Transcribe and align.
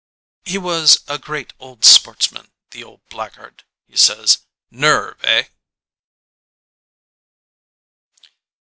"He 0.43 0.57
was 0.57 1.01
a 1.07 1.19
great 1.19 1.53
old 1.59 1.85
sportsman, 1.85 2.49
the 2.71 2.83
old 2.83 3.07
black 3.09 3.35
guard," 3.35 3.65
he 3.87 3.95
says. 3.95 4.39
"Nerve, 4.71 5.23
eh?" 5.23 5.49